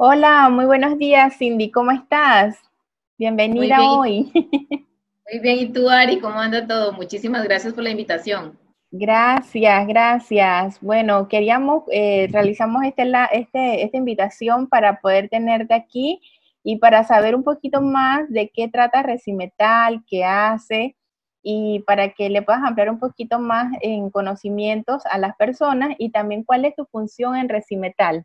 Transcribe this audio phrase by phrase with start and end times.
[0.00, 1.72] Hola, muy buenos días, Cindy.
[1.72, 2.56] ¿Cómo estás?
[3.18, 4.30] Bienvenida hoy.
[5.32, 6.20] Muy bien, ¿y tú, Ari?
[6.20, 6.92] ¿Cómo anda todo?
[6.92, 8.56] Muchísimas gracias por la invitación.
[8.92, 10.80] Gracias, gracias.
[10.80, 16.20] Bueno, queríamos, eh, realizamos este, la, este, esta invitación para poder tenerte aquí
[16.62, 20.94] y para saber un poquito más de qué trata Recimetal, qué hace
[21.42, 26.10] y para que le puedas ampliar un poquito más en conocimientos a las personas y
[26.10, 28.24] también cuál es tu función en Recimetal.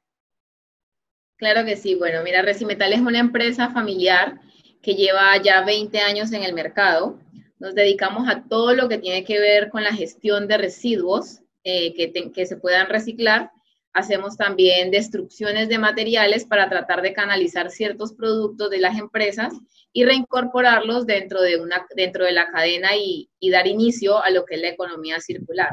[1.38, 1.96] Claro que sí.
[1.96, 4.40] Bueno, mira, Recimetal es una empresa familiar
[4.82, 7.20] que lleva ya 20 años en el mercado.
[7.60, 11.94] Nos dedicamos a todo lo que tiene que ver con la gestión de residuos eh,
[11.94, 13.52] que, se puedan reciclar.
[13.94, 19.54] Hacemos también destrucciones de materiales para tratar de canalizar ciertos productos de las empresas
[19.94, 24.56] y reincorporarlos dentro de, una, dentro de la cadena y dar inicio a lo que
[24.56, 25.70] es la economía circular.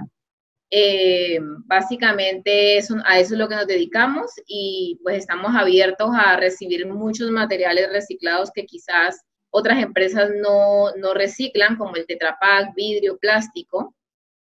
[0.73, 6.37] Eh, básicamente eso, a eso es lo que nos dedicamos y pues estamos abiertos a
[6.37, 13.19] recibir muchos materiales reciclados que quizás otras empresas no, no reciclan, como el tetrapack, vidrio,
[13.19, 13.95] plástico.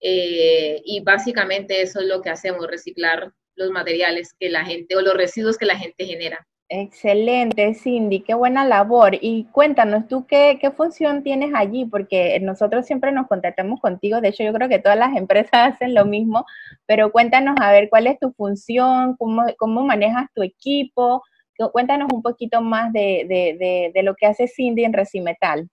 [0.01, 5.03] Eh, y básicamente eso es lo que hacemos, reciclar los materiales que la gente o
[5.03, 6.47] los residuos que la gente genera.
[6.71, 9.19] Excelente, Cindy, qué buena labor.
[9.21, 11.85] Y cuéntanos, ¿tú qué, qué, función tienes allí?
[11.85, 15.95] Porque nosotros siempre nos contactamos contigo, de hecho yo creo que todas las empresas hacen
[15.95, 16.47] lo mismo,
[16.87, 21.23] pero cuéntanos a ver cuál es tu función, cómo, manejas tu equipo,
[21.73, 25.69] cuéntanos un poquito más de, de, de, lo que hace Cindy en Recimetal.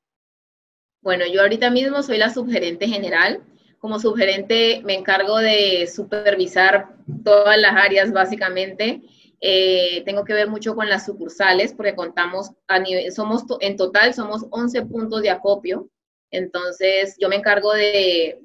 [1.02, 3.42] Bueno, yo ahorita mismo soy la subgerente general.
[3.80, 6.90] Como subgerente me encargo de supervisar
[7.24, 9.02] todas las áreas básicamente
[9.44, 14.14] eh, tengo que ver mucho con las sucursales porque contamos a nivel, somos en total
[14.14, 15.90] somos 11 puntos de acopio.
[16.30, 18.40] Entonces yo me encargo de,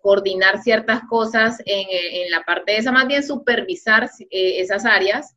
[0.00, 5.36] coordinar ciertas cosas en, la parte de esa, más bien supervisar eh, esas áreas.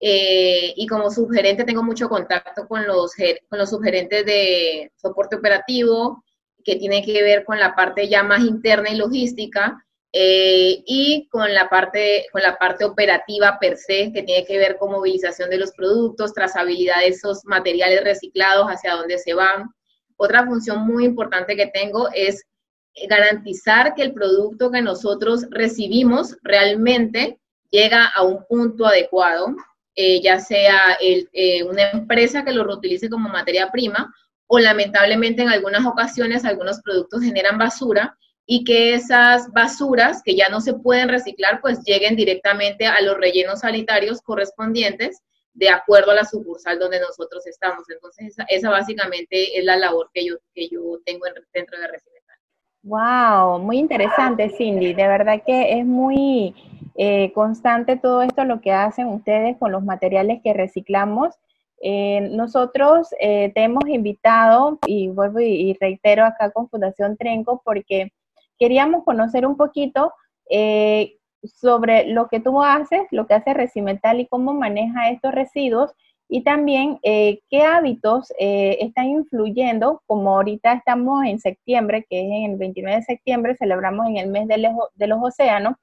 [0.00, 3.14] Eh, y como subgerente tengo mucho contacto con los,
[3.48, 6.22] con los subgerentes de soporte operativo,
[6.64, 11.52] que tiene que ver con la parte ya más interna y logística, eh, y con
[11.52, 15.58] la, parte, con la parte operativa per se, que tiene que ver con movilización de
[15.58, 19.70] los productos, trazabilidad de esos materiales reciclados, hacia dónde se van.
[20.16, 22.44] Otra función muy importante que tengo es
[23.08, 27.38] garantizar que el producto que nosotros recibimos realmente
[27.70, 29.54] llega a un punto adecuado,
[29.94, 34.12] eh, ya sea eh, una empresa que lo reutilice como materia prima
[34.46, 38.16] o lamentablemente en algunas ocasiones algunos productos generan basura
[38.50, 43.18] y que esas basuras que ya no se pueden reciclar, pues lleguen directamente a los
[43.18, 45.22] rellenos sanitarios correspondientes
[45.52, 47.90] de acuerdo a la sucursal donde nosotros estamos.
[47.90, 52.36] Entonces, esa, básicamente es la labor que yo, que yo tengo dentro de Recimetal.
[52.84, 54.94] Wow, muy interesante, Cindy.
[54.94, 56.54] De verdad que es muy
[56.94, 61.34] eh, constante todo esto lo que hacen ustedes con los materiales que reciclamos.
[61.82, 68.10] Eh, nosotros eh, te hemos invitado, y vuelvo y reitero acá con Fundación Trenco, porque
[68.58, 70.12] queríamos conocer un poquito
[70.50, 75.92] eh, sobre lo que tú haces, lo que hace Recimental y cómo maneja estos residuos
[76.28, 82.50] y también eh, qué hábitos eh, están influyendo, como ahorita estamos en septiembre, que es
[82.50, 85.74] el 29 de septiembre, celebramos en el mes de, de los océanos.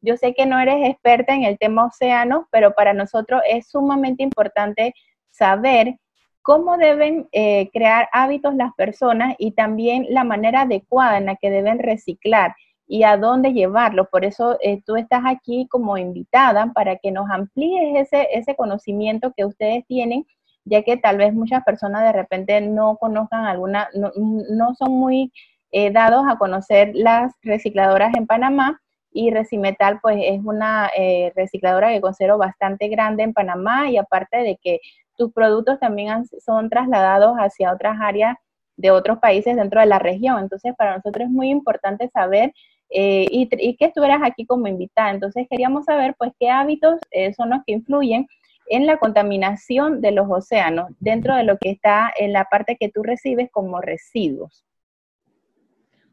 [0.00, 4.22] Yo sé que no eres experta en el tema océanos, pero para nosotros es sumamente
[4.22, 4.94] importante
[5.30, 5.96] saber
[6.42, 11.50] cómo deben eh, crear hábitos las personas y también la manera adecuada en la que
[11.50, 12.54] deben reciclar
[12.86, 14.08] y a dónde llevarlo.
[14.08, 19.32] Por eso eh, tú estás aquí como invitada para que nos amplíes ese, ese conocimiento
[19.36, 20.26] que ustedes tienen,
[20.64, 25.32] ya que tal vez muchas personas de repente no conozcan alguna, no, son muy
[25.70, 28.80] eh, dados a conocer las recicladoras en Panamá.
[29.10, 30.90] Y Recimetal, pues es una
[31.34, 34.80] recicladora que considero bastante grande en Panamá y aparte de que
[35.18, 38.36] tus productos también son trasladados hacia otras áreas
[38.76, 40.38] de otros países dentro de la región.
[40.38, 42.54] Entonces, para nosotros es muy importante saber
[42.90, 45.10] eh, y, que estuvieras aquí como invitada.
[45.10, 48.26] Entonces, queríamos saber, pues, qué hábitos eh, son los que influyen
[48.70, 52.88] en la contaminación de los océanos dentro de lo que está en la parte que
[52.88, 54.64] tú recibes como residuos.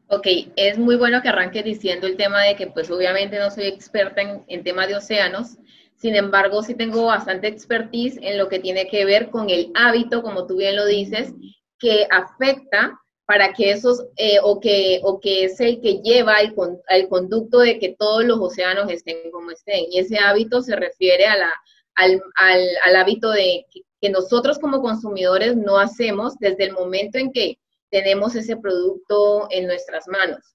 [0.08, 0.26] Ok,
[0.56, 4.22] es muy bueno que arranques diciendo el tema de que pues obviamente no soy experta
[4.22, 5.58] en, en tema de océanos,
[5.96, 10.22] sin embargo, sí tengo bastante expertise en lo que tiene que ver con el hábito,
[10.22, 11.32] como tú bien lo dices,
[11.78, 16.54] que afecta para que esos, eh, o, que, o que es el que lleva el,
[16.88, 19.86] el, conducto de que todos los océanos estén como estén.
[19.90, 21.52] Y ese hábito se refiere a la,
[21.96, 27.18] al, al, al hábito de que, que nosotros como consumidores no hacemos desde el momento
[27.18, 27.58] en que
[27.90, 30.54] tenemos ese producto en nuestras manos.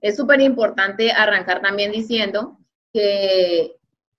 [0.00, 2.58] Es súper importante arrancar también diciendo
[2.92, 3.74] que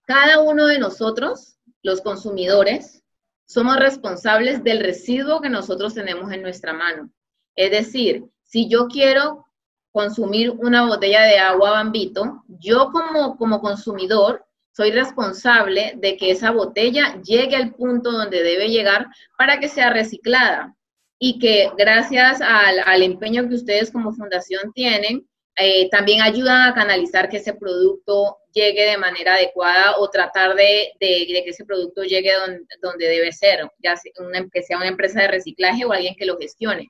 [0.05, 3.03] cada uno de nosotros los consumidores,
[3.47, 7.11] somos responsables del residuo que nosotros tenemos en nuestra mano.
[7.55, 9.45] Es decir, si yo quiero
[9.91, 16.51] consumir una botella de agua bambito, yo como, como consumidor soy responsable de que esa
[16.51, 20.75] botella llegue al punto donde debe llegar para que sea reciclada
[21.17, 25.25] y que gracias al, empeño que ustedes como fundación tienen,
[25.57, 30.91] eh, también ayudan a canalizar que ese producto llegue de manera adecuada o tratar de,
[30.99, 32.31] que ese producto llegue
[32.81, 36.89] donde, debe ser, ya sea una, empresa de reciclaje o alguien que lo gestione.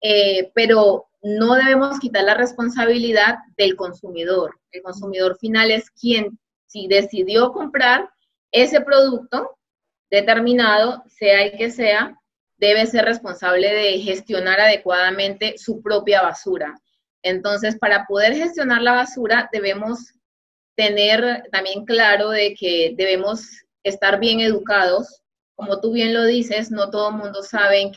[0.00, 4.58] Eh, pero no debemos quitar la responsabilidad del consumidor.
[4.72, 8.10] El consumidor final es quien si decidió comprar
[8.50, 9.58] ese producto
[10.10, 12.16] determinado, sea el que sea,
[12.58, 16.80] debe ser responsable de gestionar adecuadamente su propia basura.
[17.26, 20.14] Entonces, para poder gestionar la basura, debemos
[20.76, 25.22] tener también claro de que debemos estar bien educados.
[25.56, 27.90] Como tú bien lo dices, no todo el mundo sabe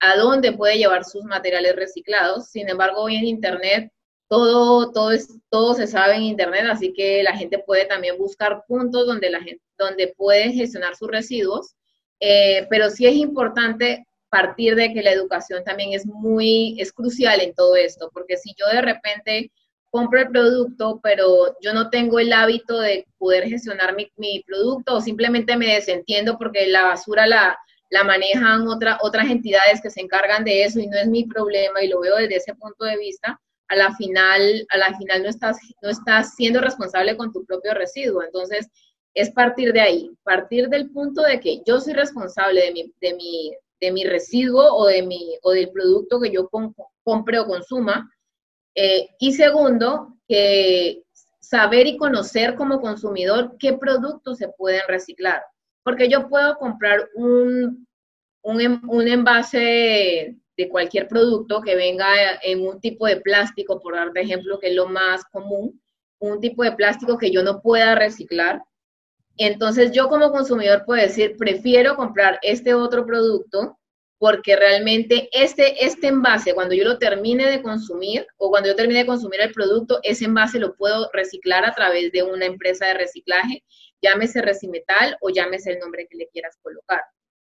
[0.00, 2.50] a, dónde puede llevar sus materiales reciclados.
[2.50, 3.90] Sin embargo, hoy en Internet
[4.28, 8.62] todo, todo, es, todo se sabe en Internet, así que la gente puede también buscar
[8.68, 11.74] puntos donde, la gente, donde puede gestionar sus residuos,
[12.20, 17.40] eh, pero sí es importante partir de que la educación también es muy, es crucial
[17.40, 19.50] en todo esto, porque si yo de repente
[19.90, 24.96] compro el producto, pero yo no tengo el hábito de poder gestionar mi, mi producto
[24.96, 27.58] o simplemente me desentiendo porque la basura la,
[27.90, 31.82] la manejan otra, otras entidades que se encargan de eso y no es mi problema
[31.82, 35.28] y lo veo desde ese punto de vista, a la final, a la final no
[35.28, 38.22] estás, no estás siendo responsable con tu propio residuo.
[38.22, 38.68] Entonces,
[39.14, 43.14] es partir de ahí, partir del punto de que yo soy responsable de mi, de
[43.14, 46.48] mi, de mi residuo o, de mi, o del producto que yo
[47.02, 48.10] compre o consuma.
[48.74, 51.02] Eh, y segundo, que
[51.40, 55.42] saber y conocer como consumidor qué productos se pueden reciclar.
[55.82, 57.86] Porque yo puedo comprar un,
[58.42, 62.06] un, un envase de cualquier producto que venga
[62.42, 65.80] en un tipo de plástico, por dar de ejemplo, que es lo más común,
[66.20, 68.62] un tipo de plástico que yo no pueda reciclar.
[69.42, 73.78] Entonces yo como consumidor puedo decir, prefiero comprar este otro producto
[74.18, 79.00] porque realmente este, este envase, cuando yo lo termine de consumir o cuando yo termine
[79.00, 82.92] de consumir el producto, ese envase lo puedo reciclar a través de una empresa de
[82.92, 83.64] reciclaje,
[84.02, 87.00] llámese Recimetal o llámese el nombre que le quieras colocar.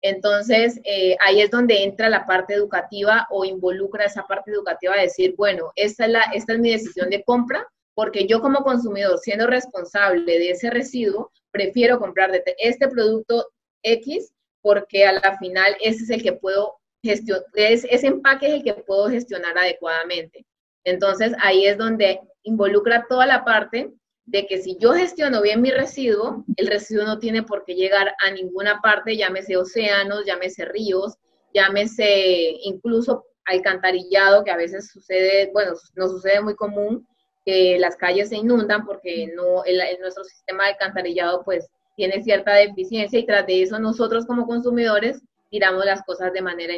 [0.03, 5.05] Entonces, eh, ahí es donde entra la parte educativa o involucra esa parte educativa de
[5.05, 9.19] decir, bueno, esta es, la, esta es mi decisión de compra, porque yo como consumidor,
[9.19, 13.47] siendo responsable de ese residuo, prefiero comprar este producto
[13.82, 14.32] X,
[14.62, 18.75] porque a la final ese es el que puedo gestionar, ese empaque es el que
[18.75, 20.47] puedo gestionar adecuadamente.
[20.85, 23.91] Entonces, ahí es donde involucra toda la parte
[24.26, 28.14] de que si yo gestiono bien mi residuo, el residuo no tiene por qué llegar
[28.25, 31.17] a ninguna parte, llámese océanos, llámese ríos,
[31.52, 37.06] llámese incluso alcantarillado, que a veces sucede, bueno, no sucede muy común,
[37.79, 43.19] las calles se inundan porque no, el, nuestro sistema de alcantarillado pues tiene cierta deficiencia
[43.19, 45.20] y tras de eso nosotros como consumidores
[45.50, 46.75] tiramos las cosas de manera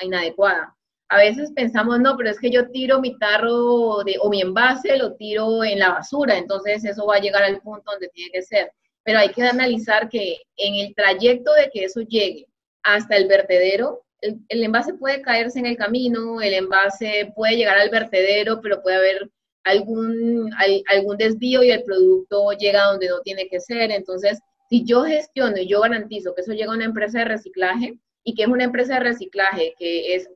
[0.00, 0.74] inadecuada
[1.08, 4.96] a veces pensamos, no, pero es que yo tiro mi tarro de, o mi envase,
[4.96, 8.42] lo tiro en la basura, entonces eso va a llegar al punto donde tiene que
[8.42, 8.72] ser.
[9.04, 12.46] Pero hay que analizar que en el trayecto de que eso llegue
[12.82, 17.90] hasta el vertedero, el, envase puede caerse en el camino, el envase puede llegar al
[17.90, 19.30] vertedero, pero puede haber
[19.64, 20.50] algún,
[20.92, 23.90] algún desvío y el producto llega donde no tiene que ser.
[23.90, 27.98] Entonces, si yo gestiono y yo garantizo que eso llega a una empresa de reciclaje
[28.22, 30.28] y que es una empresa de reciclaje que es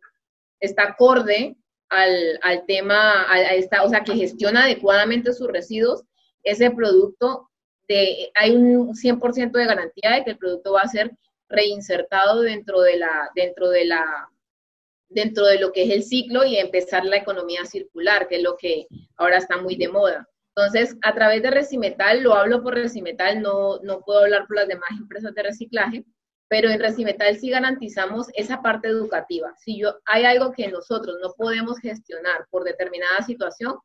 [0.61, 1.56] está acorde
[1.88, 6.02] al, al tema, a, esta, o sea, que gestiona adecuadamente sus residuos,
[6.42, 7.49] ese producto,
[7.88, 11.12] de, hay un 100% de garantía de que el producto va a ser
[11.49, 14.28] reinsertado dentro de la, dentro de la,
[15.09, 18.57] dentro de lo que es el ciclo y empezar la economía circular, que es lo
[18.57, 18.87] que
[19.17, 20.29] ahora está muy de moda.
[20.57, 24.69] Entonces, a través de Recimetal, lo hablo por Recimetal, no, no puedo hablar por las
[24.69, 26.05] demás empresas de reciclaje,
[26.49, 29.55] pero en Recimetal sí garantizamos esa parte educativa.
[29.59, 33.77] Si yo, hay algo que nosotros no podemos gestionar por determinada situación,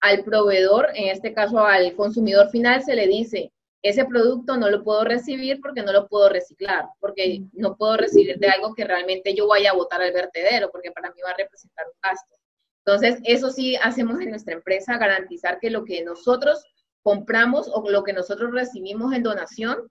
[0.00, 4.82] al proveedor, en este caso al consumidor final, se le dice, ese producto no lo
[4.82, 9.34] puedo recibir porque no lo puedo reciclar, porque no puedo recibir de algo que realmente
[9.34, 12.36] yo vaya a botar al vertedero, porque para mí va a representar un gasto.
[12.84, 16.64] Entonces, eso sí hacemos en nuestra empresa, garantizar que lo que nosotros
[17.02, 19.88] compramos o lo que nosotros recibimos en donación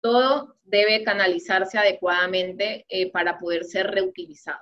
[0.00, 4.60] todo debe canalizarse adecuadamente eh, para poder ser reutilizado.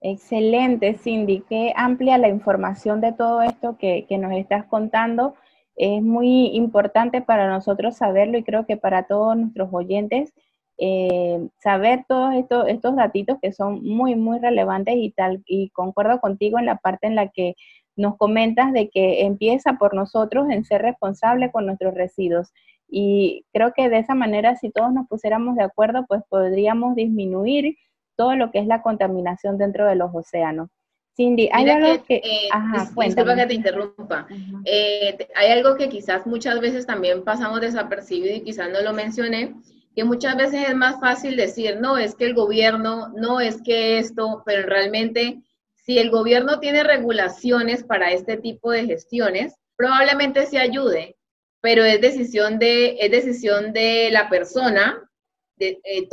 [0.00, 1.44] Excelente, Cindy.
[1.48, 5.36] Qué amplia la información de todo esto que, nos estás contando.
[5.76, 10.32] Es muy importante para nosotros saberlo y creo que para todos nuestros oyentes
[10.78, 16.20] eh, saber todos estos, estos datitos que son muy, muy relevantes y tal, y concuerdo
[16.20, 17.54] contigo en la parte en la que
[17.96, 22.52] nos comentas de que empieza por nosotros en ser responsable con nuestros residuos.
[22.88, 27.76] Y creo que de esa manera, si todos nos pusiéramos de acuerdo, pues podríamos disminuir
[28.16, 30.68] todo lo que es la contaminación dentro de los océanos.
[31.14, 32.16] Cindy, hay algo que...
[32.16, 34.26] Eh, ajá, disculpa que te interrumpa.
[34.64, 39.54] Eh, hay algo que quizás muchas veces también pasamos desapercibido y quizás no lo mencioné,
[39.94, 43.98] que muchas veces es más fácil decir, no, es que el gobierno, no, es que
[43.98, 45.42] esto, pero realmente
[45.74, 51.16] si el gobierno tiene regulaciones para este tipo de gestiones, probablemente se ayude,
[51.60, 55.10] pero es decisión de, es decisión de la persona
[55.56, 56.08] de, eh,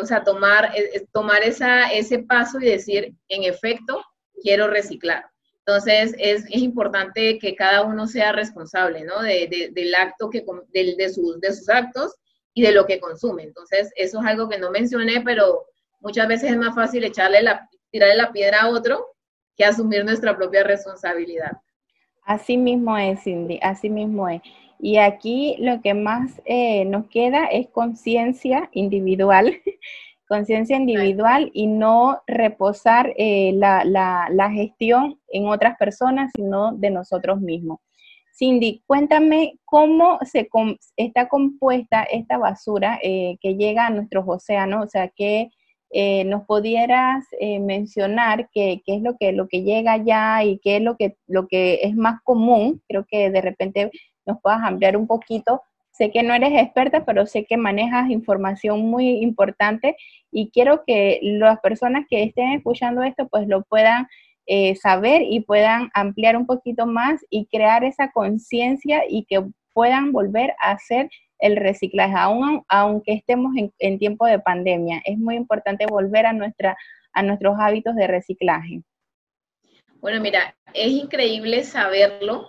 [0.00, 4.02] o sea, tomar, eh, tomar esa, ese paso y decir, en efecto,
[4.42, 5.26] quiero reciclar.
[5.66, 9.20] Entonces, es, es importante que cada uno sea responsable, ¿no?
[9.20, 12.14] De, del acto, que, de, de, sus, de sus actos
[12.54, 13.42] y de lo que consume.
[13.42, 15.66] Entonces, eso es algo que no mencioné, pero
[16.00, 19.08] muchas veces es más fácil echarle la, tirarle la piedra a otro
[19.56, 21.52] que asumir nuestra propia responsabilidad.
[22.24, 24.42] Así mismo es, Cindy, así mismo es.
[24.78, 29.56] Y aquí lo que más eh, nos queda es conciencia individual,
[30.28, 37.40] conciencia individual y no reposar eh, la, la, gestión en otras personas, sino de nosotros
[37.40, 37.78] mismos.
[38.36, 40.48] Cindy, cuéntame cómo se
[40.96, 45.50] está compuesta esta basura eh, que llega a nuestros océanos, o sea, que
[46.26, 50.96] nos pudieras mencionar qué, es lo que, lo que llega allá y qué es lo
[50.98, 52.82] que, lo que es más común.
[52.86, 53.90] Creo que de repente
[54.26, 55.62] nos puedas ampliar un poquito.
[55.90, 59.96] Sé que no eres experta, pero sé que manejas información muy importante
[60.30, 64.06] y quiero que las personas que estén escuchando esto pues lo puedan
[64.46, 69.42] eh, saber y puedan ampliar un poquito más y crear esa conciencia y que
[69.72, 75.02] puedan volver a hacer el reciclaje, aún, aunque estemos en, en, tiempo de pandemia.
[75.04, 76.76] Es muy importante volver a, nuestra,
[77.12, 78.82] a nuestros hábitos de reciclaje.
[80.00, 82.48] Bueno, mira, es increíble saberlo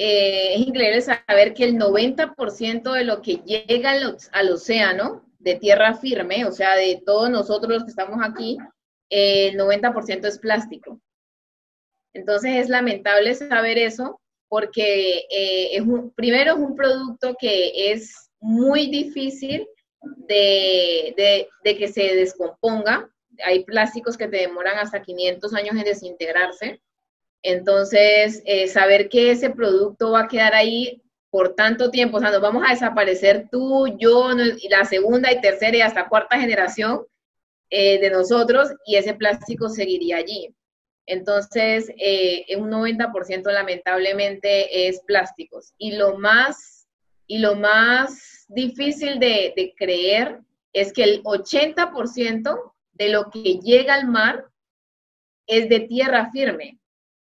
[0.00, 3.90] eh, es increíble saber que el 90% de lo que llega
[4.30, 8.58] al, océano de tierra firme, o sea, de todos nosotros los que estamos aquí,
[9.10, 11.00] el 90% es plástico.
[12.14, 15.82] Entonces es lamentable saber eso porque eh, es
[16.14, 19.66] primero es un producto que es muy difícil
[20.28, 23.10] de, de, que se descomponga.
[23.44, 26.80] Hay plásticos que te demoran hasta 500 años en desintegrarse.
[27.42, 32.30] Entonces, eh, saber que ese producto va a quedar ahí por tanto tiempo, o sea,
[32.30, 34.30] nos vamos a desaparecer tú, yo,
[34.70, 37.04] la segunda y tercera y hasta cuarta generación
[37.70, 40.54] eh, de nosotros y ese plástico seguiría allí.
[41.06, 45.72] Entonces, eh, un 90% lamentablemente es plásticos.
[45.78, 46.86] Y lo más,
[47.26, 50.40] y lo más difícil de, de creer
[50.72, 54.46] es que el 80% de lo que llega al mar
[55.46, 56.77] es de tierra firme.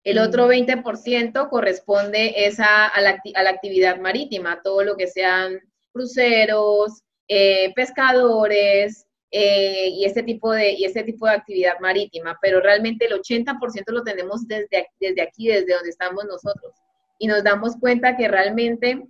[0.05, 5.59] El otro 20% corresponde esa, a, la, a la actividad marítima, todo lo que sean
[5.91, 12.61] cruceros, eh, pescadores eh, y, este tipo de, y este tipo de actividad marítima, pero
[12.61, 16.73] realmente el 80% lo tenemos desde, desde aquí, desde donde estamos nosotros.
[17.17, 19.01] Y nos damos cuenta que realmente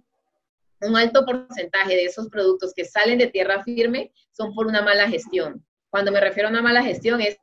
[0.80, 5.10] un alto porcentaje de esos productos que salen de tierra firme son por una mala
[5.10, 5.66] gestión.
[5.90, 7.38] Cuando me refiero a una mala gestión es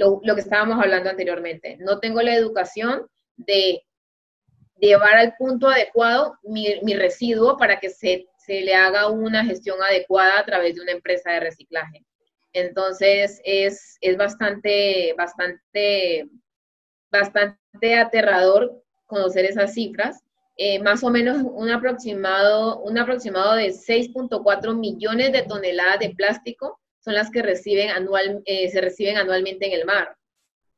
[0.00, 1.76] lo, que estábamos hablando anteriormente.
[1.78, 3.82] No tengo la educación de
[4.78, 10.44] llevar al punto adecuado mi, residuo para que se, le haga una gestión adecuada a
[10.44, 12.04] través de una empresa de reciclaje.
[12.52, 16.28] Entonces, es, bastante, bastante,
[17.12, 20.24] bastante aterrador conocer esas cifras.
[20.56, 26.79] Eh, más o menos un aproximado, un aproximado de 6.4 millones de toneladas de plástico
[27.00, 30.16] son las que reciben anual, eh, se reciben anualmente en el mar.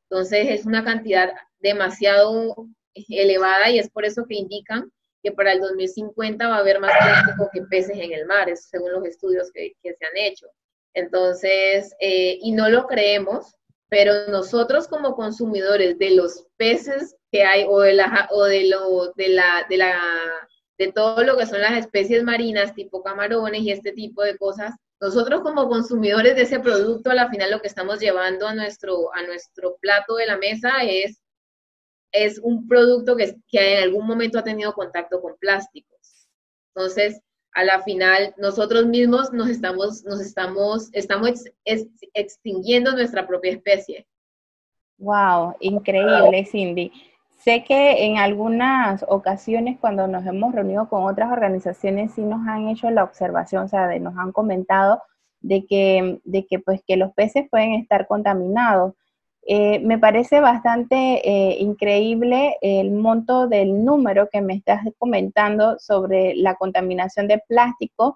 [0.08, 2.68] Entonces es una cantidad demasiado
[3.08, 4.90] elevada y es por eso que indican
[5.22, 8.64] que para el 2050 va a haber más plástico que peces en el mar, eso
[8.68, 10.48] según los estudios que, se han hecho.
[10.94, 13.54] Entonces, eh, y no lo creemos,
[13.88, 19.12] pero nosotros como consumidores de los peces que hay o de la o de lo
[19.12, 20.00] de la de la
[20.78, 24.74] de todo lo que son las especies marinas tipo camarones y este tipo de cosas
[25.02, 29.12] nosotros como consumidores de ese producto, a la final lo que estamos llevando a nuestro,
[29.12, 31.20] a nuestro plato de la mesa es,
[32.12, 36.28] es un producto que, que en algún momento ha tenido contacto con plásticos.
[36.72, 37.20] Entonces,
[37.52, 41.30] a la final, nosotros mismos nos estamos, nos estamos, estamos
[42.14, 44.06] extinguiendo nuestra propia especie.
[44.98, 46.92] Wow, increíble, Cindy.
[47.44, 52.68] Sé que en algunas ocasiones cuando nos hemos reunido con otras organizaciones sí nos han
[52.68, 55.02] hecho la observación, o sea, nos han comentado
[55.40, 58.94] de que, de que, pues, que los peces pueden estar contaminados.
[59.44, 60.94] Eh, me parece bastante
[61.28, 68.14] eh, increíble el monto del número que me estás comentando sobre la contaminación de plástico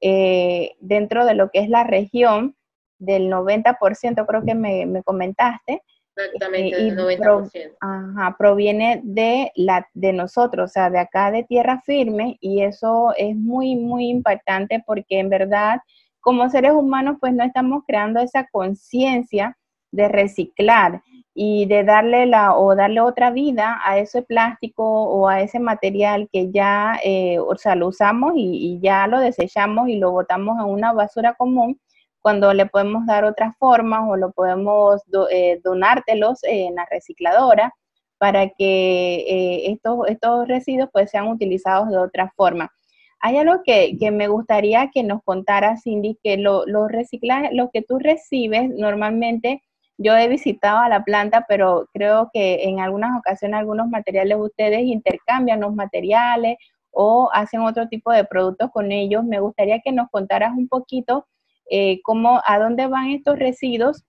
[0.00, 2.54] eh, dentro de lo que es la región
[3.00, 5.82] del 90%, creo que me comentaste.
[6.16, 7.76] Exactamente, del 90%.
[7.80, 13.12] ajá, proviene de, la, de nosotros, o sea, de acá de tierra firme, y eso
[13.16, 15.80] es muy, muy impactante porque en verdad,
[16.20, 19.56] como seres humanos, pues no estamos creando esa conciencia
[19.94, 21.02] de reciclar
[21.34, 26.28] y de darle la o darle otra vida a ese plástico o a ese material
[26.32, 30.66] que ya, eh, o sea, lo usamos y, ya lo desechamos y lo botamos en
[30.66, 31.80] una basura común,
[32.24, 37.74] cuando le podemos dar otras formas o lo podemos eh, donártelos en la recicladora
[38.16, 42.72] para que eh, estos, estos residuos pues sean utilizados de otra forma.
[43.20, 47.68] Hay algo que, que me gustaría que nos contara, Cindy, que los lo reciclajes, lo
[47.70, 49.62] que tú recibes normalmente
[49.98, 54.80] yo he visitado a la planta, pero creo que en algunas ocasiones algunos materiales ustedes
[54.80, 56.56] intercambian los materiales
[56.90, 59.24] o hacen otro tipo de productos con ellos.
[59.24, 61.26] Me gustaría que nos contaras un poquito
[61.70, 64.04] eh, cómo, a dónde van estos residuos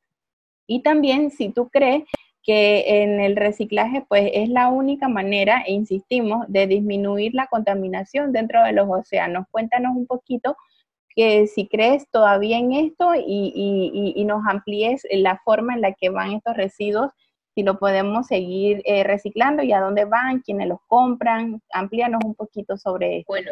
[0.68, 2.04] y también si tú crees
[2.46, 8.32] que en el reciclaje pues es la única manera, e insistimos, de disminuir la contaminación
[8.32, 9.46] dentro de los océanos.
[9.50, 10.56] Cuéntanos un poquito
[11.16, 16.34] que si crees todavía en esto y, nos amplíes la forma en la que van
[16.34, 17.12] estos residuos,
[17.56, 21.62] si lo podemos seguir eh, reciclando y a dónde van, quiénes los compran.
[21.72, 23.32] Amplíanos un poquito sobre esto.
[23.32, 23.52] Bueno,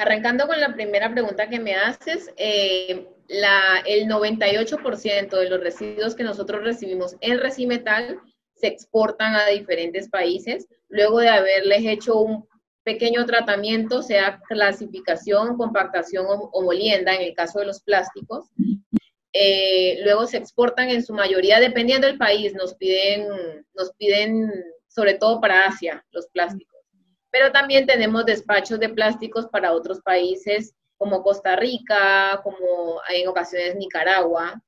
[0.00, 6.24] arrancando con la primera pregunta que me haces, eh, el 98% de los residuos que
[6.24, 8.18] nosotros recibimos en Recimetal
[8.54, 12.48] se exportan a diferentes países luego de haberles hecho un
[12.82, 18.46] pequeño tratamiento, sea clasificación, compactación o, molienda, en el caso de los plásticos.
[19.32, 23.28] Eh, luego se exportan en su mayoría, dependiendo del país, nos piden,
[23.74, 24.50] nos piden
[24.88, 26.69] sobre todo para Asia los plásticos.
[27.30, 33.76] Pero también tenemos despachos de plásticos para otros países como Costa Rica, como en ocasiones
[33.76, 34.60] Nicaragua.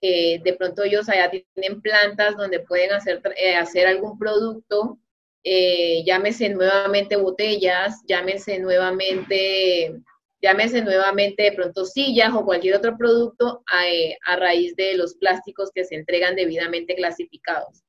[0.00, 4.98] de pronto ellos allá tienen plantas donde pueden hacer, eh, hacer algún producto
[5.42, 9.94] eh, llámese nuevamente botellas, llámese nuevamente,
[10.42, 15.70] llámese nuevamente de pronto sillas o cualquier otro producto a, eh, raíz de los plásticos
[15.74, 17.82] que se entregan debidamente clasificados.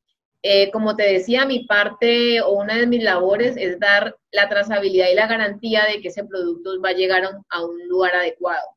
[0.44, 5.10] Eh, como te decía, mi parte o una de mis labores es dar la trazabilidad
[5.10, 8.76] y la garantía de que ese producto va a llegar a un lugar adecuado.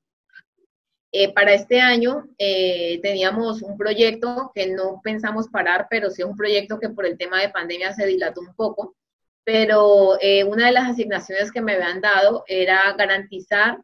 [1.17, 6.37] Eh, para este año eh, teníamos un proyecto que no pensamos parar, pero sí un
[6.37, 8.97] proyecto que por el tema de pandemia se dilató un poco.
[9.45, 13.79] Pero eh, una de las asignaciones que me habían dado era garantizar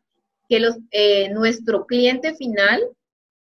[0.48, 0.74] que los,
[1.30, 2.82] nuestro cliente final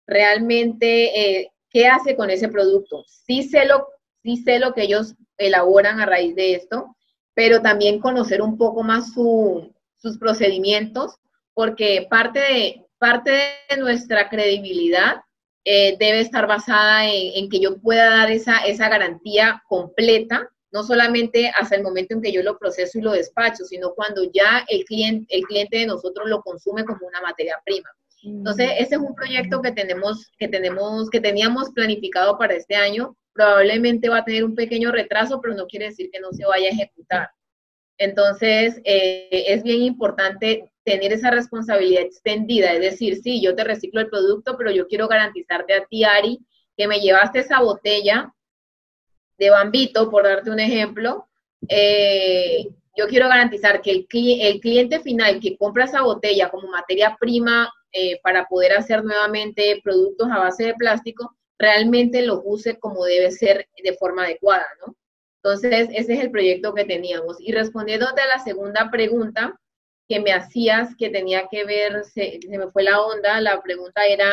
[0.07, 3.03] realmente, ¿qué hace con ese producto?
[3.05, 3.89] Sí sé, lo,
[4.25, 6.95] sí sé lo que ellos elaboran a raíz de esto,
[7.35, 11.15] pero también conocer un poco más sus procedimientos,
[11.53, 13.31] porque parte de, parte
[13.69, 15.17] de nuestra credibilidad
[15.63, 21.51] eh, debe estar basada en, que yo pueda dar esa, esa garantía completa, no solamente
[21.55, 24.85] hasta el momento en que yo lo proceso y lo despacho, sino cuando ya el
[24.85, 27.89] cliente, el cliente de nosotros lo consume como una materia prima.
[28.23, 28.83] Entonces, mm.
[28.83, 33.15] ese es un proyecto que tenemos, que tenemos, que teníamos planificado para este año.
[33.35, 36.69] Probablemente va a tener un pequeño retraso, pero no quiere decir que no se vaya
[36.69, 37.29] a ejecutar.
[37.97, 44.01] Entonces, eh, es bien importante tener esa responsabilidad extendida, es decir, sí, yo te reciclo
[44.01, 46.39] el producto, pero yo quiero garantizarte a ti, Ari,
[46.77, 48.33] que me llevaste esa botella
[49.37, 51.27] de bambito, por darte un ejemplo,
[51.67, 52.67] eh,
[52.97, 58.19] yo quiero garantizar que el, cliente final que compra esa botella como materia prima eh,
[58.23, 63.67] para poder hacer nuevamente productos a base de plástico, realmente lo use como debe ser
[63.83, 64.95] de forma adecuada, ¿no?
[65.43, 67.37] Entonces, ese es el proyecto que teníamos.
[67.39, 69.59] Y respondiendo a la segunda pregunta,
[70.07, 74.27] que me hacías que tenía que ver, se, me fue la onda, la pregunta era...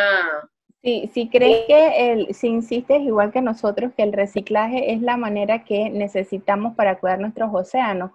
[0.83, 5.17] Sí, si crees que, el, si insistes igual que nosotros, que el reciclaje es la
[5.17, 8.11] manera que necesitamos para cuidar nuestros océanos,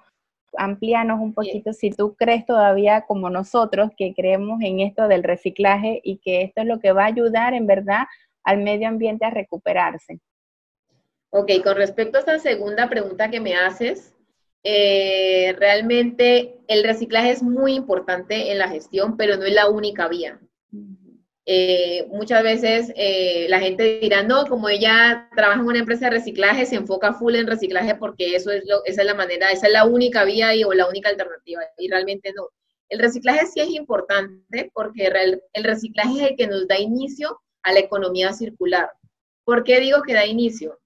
[0.58, 6.02] amplíanos un poquito si tú crees todavía como nosotros que creemos en esto del reciclaje
[6.04, 8.06] y que esto es lo que va a ayudar en verdad
[8.48, 10.22] al medio ambiente a recuperarse.
[11.32, 14.16] Ok, con respecto a esta segunda pregunta que me haces,
[14.64, 20.08] eh, realmente el reciclaje es muy importante en la gestión, pero no es la única
[20.08, 20.40] vía.
[21.46, 26.12] Eh, muchas veces eh, la gente dirá, no, como ella trabaja en una empresa de
[26.12, 29.68] reciclaje, se enfoca full en reciclaje porque eso es lo, esa es la manera, esa
[29.68, 31.64] es la única vía y, o la única alternativa.
[31.78, 32.48] Y realmente no.
[32.88, 35.12] El reciclaje sí es importante porque
[35.54, 38.90] el reciclaje es el que nos da inicio a la economía circular.
[39.44, 40.80] ¿Por qué digo que da inicio?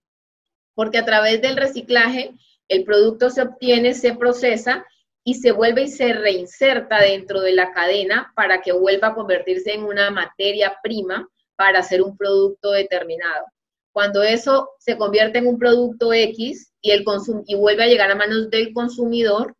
[0.74, 2.34] Porque a través del reciclaje
[2.67, 4.86] el producto se obtiene, se procesa
[5.24, 9.74] y se vuelve y se reinserta dentro de la cadena para que vuelva a convertirse
[9.74, 13.46] en una materia prima para hacer un producto determinado.
[13.94, 17.06] Cuando eso se convierte en un producto X y, el
[17.46, 19.56] y vuelve a llegar a manos del consumidor,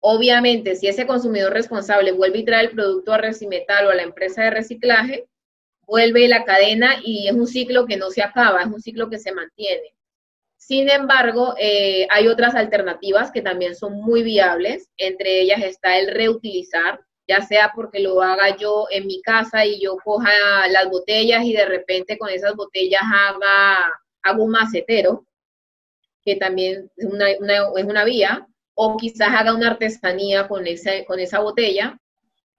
[0.00, 4.04] obviamente si ese consumidor responsable vuelve y trae el producto a Recimetal o a la
[4.04, 5.28] empresa de reciclaje,
[5.86, 9.18] vuelve la cadena y es un ciclo que no se acaba, es un ciclo que
[9.18, 9.94] se mantiene.
[10.56, 14.90] Sin embargo, eh, hay otras alternativas que también son muy viables.
[14.96, 19.80] Entre ellas está el reutilizar, ya sea porque lo haga yo en mi casa y
[19.80, 20.28] yo coja
[20.70, 25.24] las botellas y de repente con esas botellas haga, hago un macetero,
[26.24, 31.20] que también es una, es una vía, o quizás haga una artesanía con, ese, con
[31.20, 31.96] esa botella.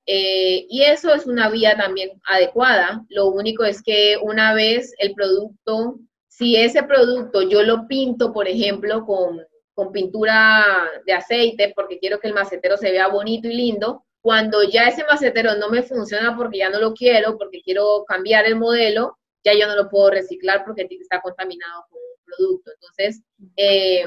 [0.08, 3.06] Eh, y eso es una vía también adecuada.
[3.10, 6.00] Lo único es que una vez el producto
[6.38, 9.44] si ese producto yo lo pinto, por ejemplo, con,
[9.92, 10.66] pintura
[11.06, 15.04] de aceite, porque quiero que el macetero se vea bonito y lindo, cuando ya ese
[15.04, 19.54] macetero no me funciona porque ya no lo quiero, porque quiero cambiar el modelo, ya
[19.54, 22.72] yo no lo puedo reciclar porque está contaminado con un producto.
[22.74, 23.24] Entonces,
[23.56, 24.06] eh,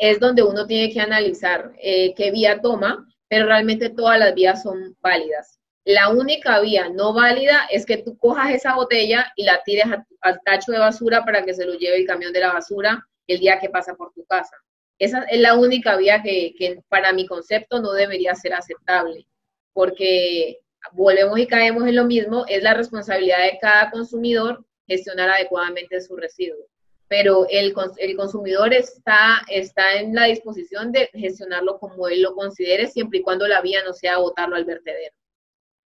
[0.00, 4.62] es donde uno tiene que analizar eh, qué vía toma, pero realmente todas las vías
[4.62, 5.58] son válidas.
[5.84, 9.86] La única vía no válida es que tú cojas esa botella y la tires
[10.20, 13.40] al tacho de basura para que se lo lleve el camión de la basura el
[13.40, 14.56] día que pasa por tu casa.
[15.00, 19.26] Esa es la única vía que, para mi concepto no debería ser aceptable,
[19.72, 20.60] porque
[20.92, 26.14] volvemos y caemos en lo mismo, es la responsabilidad de cada consumidor gestionar adecuadamente su
[26.14, 26.68] residuo.
[27.08, 32.86] Pero el, el consumidor está, está en la disposición de gestionarlo como él lo considere,
[32.86, 35.14] siempre y cuando la vía no sea botarlo al vertedero.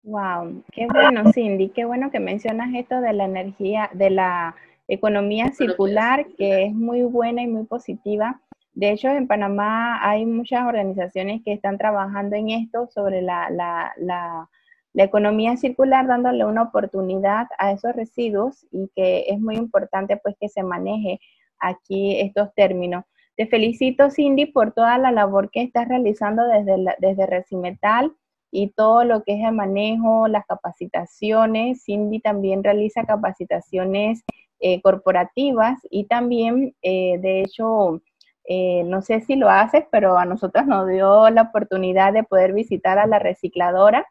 [0.02, 4.54] Wow, qué bueno, Cindy, qué bueno que mencionas esto de la energía, de la
[4.86, 8.40] economía circular, que es muy buena y muy positiva.
[8.72, 13.92] De hecho, en Panamá hay muchas organizaciones que están trabajando en esto sobre la, la,
[13.96, 14.48] la,
[14.96, 20.36] la economía circular, dándole una oportunidad a esos residuos y que es muy importante pues
[20.40, 21.20] que se maneje
[21.60, 23.04] aquí estos términos.
[23.36, 28.16] Te felicito, Cindy, por toda la labor que estás realizando desde, desde Recimetal
[28.50, 31.84] y todo lo que es el manejo, las capacitaciones.
[31.84, 34.24] Cindy también realiza capacitaciones
[34.60, 38.00] eh, corporativas y también, eh, de hecho,
[38.48, 42.54] eh, no sé si lo haces, pero a nosotros nos dio la oportunidad de poder
[42.54, 44.06] visitar a la recicladora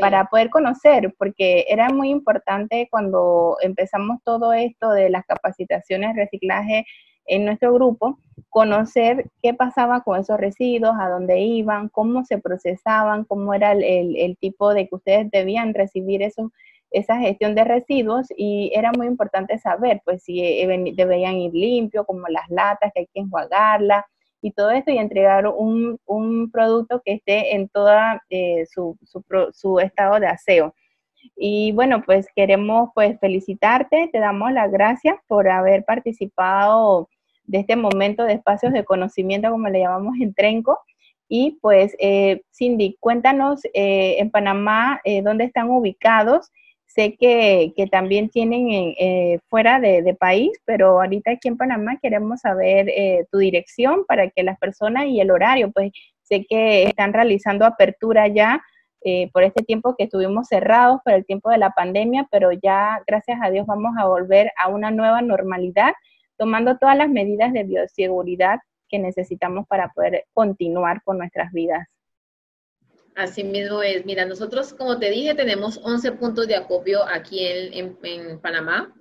[0.00, 6.24] para poder conocer, porque era muy importante cuando empezamos todo esto de las capacitaciones de
[6.24, 6.84] reciclaje
[7.26, 8.18] en nuestro grupo,
[8.48, 14.36] conocer qué pasaba con esos residuos, a dónde iban, cómo se procesaban, cómo era el,
[14.40, 16.52] tipo de que ustedes debían recibir eso,
[16.90, 22.04] esa gestión de residuos y era muy importante saber, pues si eh, debían ir limpio,
[22.04, 24.06] como las latas, que hay que enjuagarla
[24.40, 25.98] y todo esto y entregar un,
[26.52, 27.90] producto que esté en todo
[28.30, 30.74] eh, su, su, su estado de aseo.
[31.36, 37.08] Y bueno, pues queremos pues felicitarte, te damos las gracias por haber participado
[37.44, 40.78] de este momento de espacios de conocimiento, como le llamamos en Trenco.
[41.28, 46.52] Y pues, eh, Cindy, cuéntanos eh, en Panamá eh, dónde están ubicados.
[46.96, 48.94] Sé que, también tienen
[49.48, 52.90] fuera de, de, país, pero ahorita aquí en Panamá queremos saber
[53.30, 58.28] tu dirección para que las personas y el horario, pues sé que están realizando apertura
[58.28, 58.62] ya
[59.32, 63.38] por este tiempo que estuvimos cerrados por el tiempo de la pandemia, pero ya, gracias
[63.42, 65.92] a Dios, vamos a volver a una nueva normalidad
[66.36, 71.86] tomando todas las medidas de bioseguridad que necesitamos para poder continuar con nuestras vidas.
[73.16, 74.04] Así mismo es.
[74.04, 77.96] Mira, nosotros, como te dije, tenemos 11 puntos de acopio aquí en,
[78.42, 78.94] Panamá.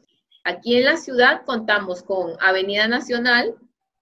[0.46, 3.56] Aquí en la ciudad contamos con Avenida Nacional,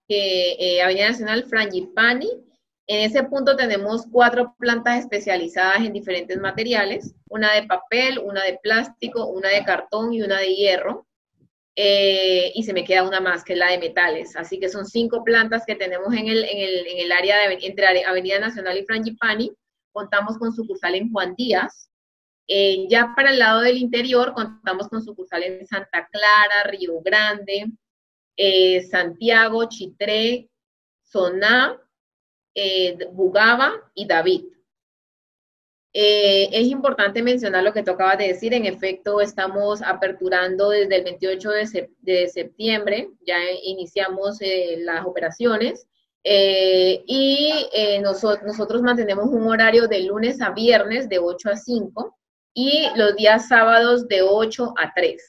[0.07, 2.29] eh, Avenida Nacional Frangipani.
[2.85, 8.59] En ese punto tenemos cuatro plantas especializadas en diferentes materiales, una de papel, una de
[8.61, 11.07] plástico, una de cartón y una de hierro.
[11.75, 14.35] Eh, y se me queda una más, que es la de metales.
[14.35, 17.57] Así que son cinco plantas que tenemos en el, en el, en el área de,
[17.63, 19.51] entre Avenida Nacional y Frangipani.
[19.93, 21.89] Contamos con sucursal en Juan Díaz.
[22.47, 27.71] Eh, ya para el lado del interior, contamos con sucursal en Santa Clara, Río Grande,
[28.35, 30.49] eh, Santiago, Chitré,
[31.01, 31.79] Soná,
[33.13, 34.53] Bugaba y David.
[35.95, 38.53] Eh, es importante mencionar lo que tú acabas de decir.
[38.53, 41.49] En efecto, estamos aperturando desde el 28
[42.01, 45.87] de, septiembre, ya iniciamos eh, las operaciones.
[46.23, 47.51] Eh, y
[48.01, 52.17] nosotros mantenemos un horario de lunes a viernes de 8 a 5
[52.53, 55.21] y los días sábados de 8 a 3.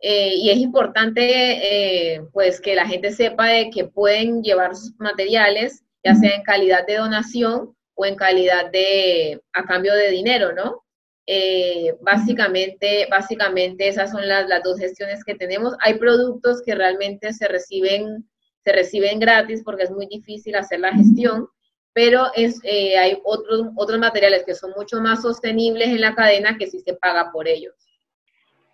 [0.00, 6.14] y es importante pues que la gente sepa de que pueden llevar sus materiales, ya
[6.14, 10.84] sea en calidad de donación o en calidad de, a cambio de dinero, ¿no?
[11.26, 15.74] Eh, básicamente, básicamente esas son las, las, dos gestiones que tenemos.
[15.80, 18.26] Hay productos que realmente se reciben,
[18.64, 21.48] se reciben gratis porque es muy difícil hacer la gestión,
[21.92, 26.56] pero es, eh, hay otros, otros materiales que son mucho más sostenibles en la cadena
[26.58, 27.74] que sí se paga por ellos.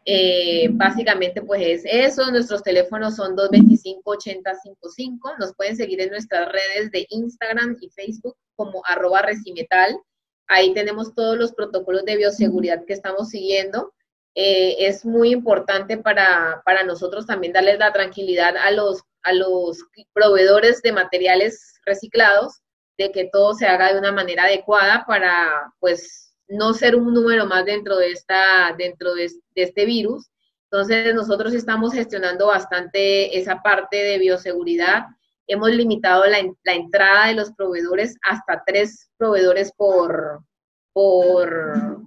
[0.06, 2.30] Eh, básicamente, pues es eso.
[2.30, 5.38] Nuestros teléfonos son 225-8055.
[5.38, 9.98] Nos pueden seguir en nuestras redes de Instagram y Facebook como arroba recimetal.
[10.46, 13.94] Ahí tenemos todos los protocolos de bioseguridad que estamos siguiendo.
[14.34, 19.78] Eh, es muy importante para, para, nosotros también darles la tranquilidad a los, a los
[20.12, 22.60] proveedores de materiales reciclados
[22.96, 27.46] de que todo se haga de una manera adecuada para, pues, no ser un número
[27.46, 30.30] más dentro de, esta, dentro de, este virus.
[30.70, 35.04] Entonces, nosotros estamos gestionando bastante esa parte de bioseguridad.
[35.46, 36.38] Hemos limitado la,
[36.72, 40.44] entrada de los proveedores hasta tres proveedores por,
[40.92, 41.98] por,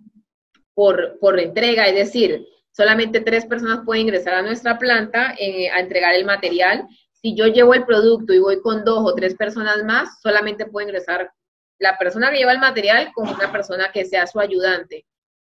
[0.73, 5.80] por, por entrega, es decir, solamente tres personas pueden ingresar a nuestra planta eh, a
[5.80, 6.88] entregar el material.
[7.21, 10.88] Si yo llevo el producto y voy con dos o tres personas más, solamente puede
[10.88, 11.32] ingresar
[11.80, 15.06] la persona que lleva el material con una persona que sea su ayudante.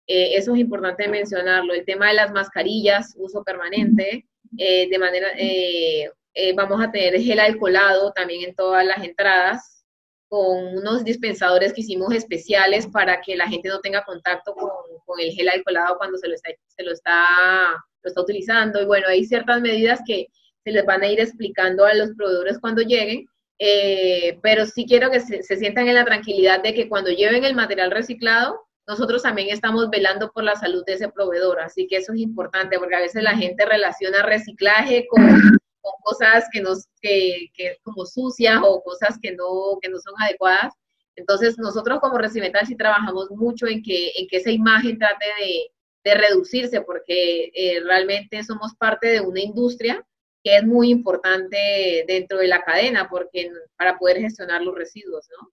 [0.07, 1.73] Eh, eso es importante mencionarlo.
[1.73, 4.27] El tema de las mascarillas, uso permanente,
[4.59, 6.11] eh, de manera, eh,
[6.55, 9.87] vamos a tener gel alcoholado también en todas las entradas,
[10.29, 14.71] con unos dispensadores que hicimos especiales para que la gente no tenga contacto con,
[15.07, 17.73] con el gel alcoholado cuando se lo, está, se lo, está,
[18.03, 18.83] lo está utilizando.
[18.83, 20.27] Y bueno, hay ciertas medidas que
[20.65, 23.27] se les van a ir explicando a los proveedores cuando lleguen,
[23.59, 27.55] eh, pero sí quiero que se, sientan en la tranquilidad de que cuando lleven el
[27.55, 31.61] material reciclado, nosotros también estamos velando por la salud de ese proveedor.
[31.61, 35.23] Así que eso es importante porque a veces la gente relaciona reciclaje con,
[36.03, 40.73] cosas que, nos, que, que como sucias o cosas que no, que no son adecuadas.
[41.17, 45.71] Entonces, nosotros como Recimetal sí trabajamos mucho en que, en que esa imagen trate de,
[46.05, 50.05] de reducirse porque eh, realmente somos parte de una industria
[50.45, 55.51] que es muy importante dentro de la cadena porque para poder gestionar los residuos, ¿no?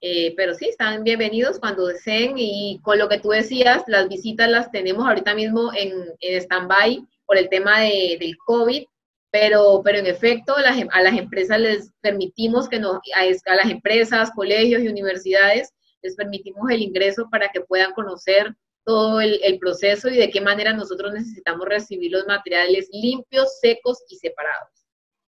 [0.00, 4.50] Eh, pero sí, están bienvenidos cuando deseen y con lo que tú decías, las visitas
[4.50, 8.84] las tenemos ahorita mismo en, en stand-by por el tema de, del COVID,
[9.30, 13.70] pero, pero en efecto em, a las empresas les permitimos que nos, a, a las
[13.70, 20.08] empresas, colegios y universidades les permitimos el ingreso para que puedan conocer todo el, proceso
[20.08, 24.68] y de qué manera nosotros necesitamos recibir los materiales limpios, secos y separados.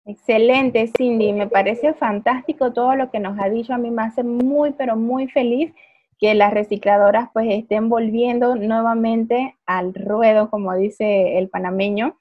[0.07, 1.33] Excelente, Cindy.
[1.33, 3.72] Me parece fantástico todo lo que nos ha dicho.
[3.72, 5.72] A mí me hace muy, pero muy feliz
[6.18, 12.16] que las recicladoras pues estén volviendo nuevamente al ruedo, como dice el panameño.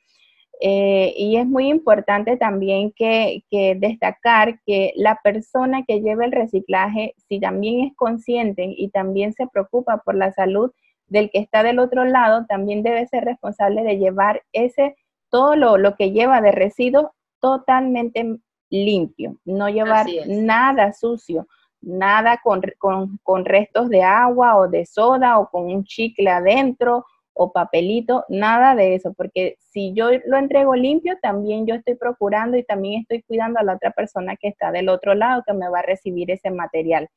[0.62, 6.32] Eh, y es muy importante también que, que, destacar que la persona que lleva el
[6.32, 10.72] reciclaje, si también es consciente y también se preocupa por la salud
[11.14, 14.96] del que está del otro lado también debe ser responsable de llevar ese,
[15.30, 18.40] todo lo, que lleva de residuos totalmente
[18.72, 21.48] limpio, no llevar nada sucio,
[21.82, 22.64] nada con,
[23.22, 28.74] con, restos de agua o de soda o con un chicle adentro o papelito, nada
[28.74, 33.22] de eso, porque si yo lo entrego limpio, también yo estoy procurando y también estoy
[33.22, 36.32] cuidando a la otra persona que está del otro lado que me va a recibir
[36.32, 37.08] ese material.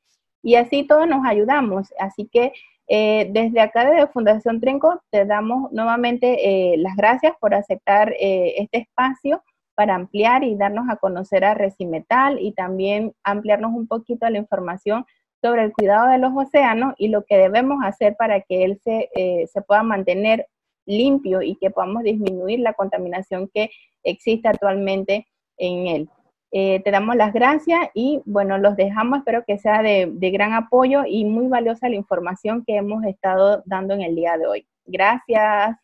[0.46, 1.92] Y así todos nos ayudamos.
[1.98, 2.52] Así que
[2.86, 6.36] eh, desde acá, desde Fundación Trinco, te damos nuevamente
[6.72, 9.42] eh, las gracias por aceptar eh, este espacio
[9.74, 15.04] para ampliar y darnos a conocer a Recimetal y también ampliarnos un poquito la información
[15.42, 19.10] sobre el cuidado de los océanos y lo que debemos hacer para que él se,
[19.52, 20.46] se pueda mantener
[20.86, 23.70] limpio y que podamos disminuir la contaminación que
[24.04, 25.26] existe actualmente
[25.58, 26.10] en él.
[26.52, 30.52] Eh, te damos las gracias y bueno, los dejamos, espero que sea de, de gran
[30.52, 34.66] apoyo y muy valiosa la información que hemos estado dando en el día de hoy.
[34.86, 35.76] Gracias.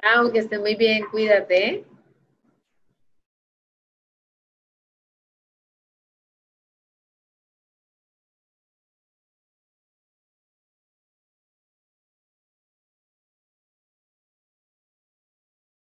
[0.00, 1.84] Chao, que esté muy bien, cuídate.